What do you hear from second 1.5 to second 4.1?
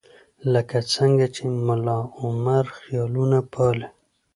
ملاعمر خیالونه پالي.